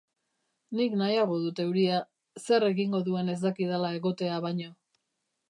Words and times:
Nik 0.77 0.95
nahiago 1.01 1.37
dut 1.43 1.61
euria, 1.63 1.99
zer 2.45 2.67
egingo 2.71 3.03
duen 3.11 3.31
ez 3.35 3.37
dakidala 3.45 3.93
egotea 4.01 4.43
baino. 4.49 4.75